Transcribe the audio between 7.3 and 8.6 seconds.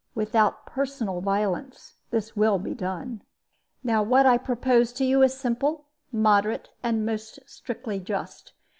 strictly just.